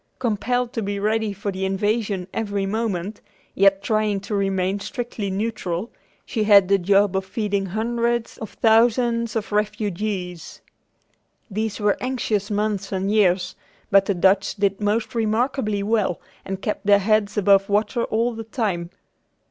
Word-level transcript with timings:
Compelled 0.17 0.73
to 0.73 0.81
be 0.81 0.97
ready 0.99 1.31
for 1.31 1.51
invasion 1.51 2.25
every 2.33 2.65
moment, 2.65 3.21
yet 3.53 3.83
trying 3.83 4.19
to 4.21 4.33
remain 4.33 4.79
strictly 4.79 5.29
neutral, 5.29 5.91
she 6.25 6.45
had 6.45 6.67
the 6.67 6.79
job 6.79 7.15
of 7.15 7.23
feeding 7.23 7.67
hundreds 7.67 8.39
of 8.39 8.49
thousands 8.55 9.35
of 9.35 9.51
refugees. 9.51 10.61
These 11.51 11.79
were 11.79 11.97
anxious 12.01 12.49
months 12.49 12.91
and 12.91 13.11
years, 13.11 13.55
but 13.91 14.05
the 14.07 14.15
Dutch 14.15 14.55
did 14.55 14.81
most 14.81 15.13
remarkably 15.13 15.83
well 15.83 16.19
and 16.45 16.63
kept 16.63 16.87
their 16.87 16.97
heads 16.97 17.37
above 17.37 17.69
water 17.69 18.03
all 18.05 18.33
the 18.33 18.43
time. 18.45 18.89